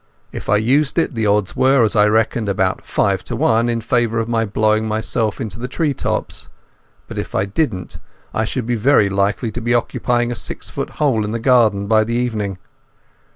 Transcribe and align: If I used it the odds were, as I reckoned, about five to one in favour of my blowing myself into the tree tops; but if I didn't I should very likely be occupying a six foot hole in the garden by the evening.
If 0.31 0.49
I 0.49 0.57
used 0.57 0.97
it 0.97 1.13
the 1.13 1.27
odds 1.27 1.55
were, 1.55 1.83
as 1.83 1.95
I 1.95 2.07
reckoned, 2.07 2.49
about 2.49 2.83
five 2.83 3.23
to 3.25 3.35
one 3.35 3.69
in 3.69 3.81
favour 3.81 4.17
of 4.17 4.27
my 4.27 4.45
blowing 4.45 4.87
myself 4.87 5.39
into 5.39 5.59
the 5.59 5.67
tree 5.67 5.93
tops; 5.93 6.49
but 7.07 7.19
if 7.19 7.35
I 7.35 7.45
didn't 7.45 7.99
I 8.33 8.43
should 8.43 8.65
very 8.65 9.09
likely 9.09 9.51
be 9.51 9.75
occupying 9.75 10.31
a 10.31 10.35
six 10.35 10.71
foot 10.71 10.89
hole 10.97 11.23
in 11.23 11.33
the 11.33 11.39
garden 11.39 11.85
by 11.85 12.03
the 12.03 12.15
evening. 12.15 12.57